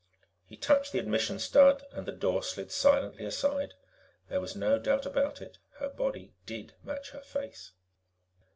[0.47, 3.75] He touched the admission stud, and the door slid silently aside.
[4.29, 7.73] There was no doubt about it, her body did match her face.